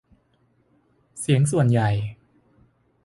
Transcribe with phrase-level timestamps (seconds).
[1.19, 1.89] เสียงส่วนใหญ่